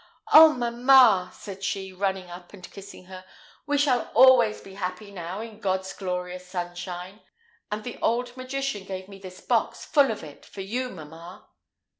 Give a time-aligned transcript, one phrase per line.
[0.33, 0.53] "Oh!
[0.53, 3.23] mamma," said she, running up and kissing her,
[3.67, 7.21] "we shall always be happy now, in God's glorious sunshine,
[7.71, 11.47] and the old magician gave me this box, full of it, for you, mamma."